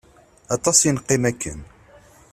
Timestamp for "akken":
1.31-1.59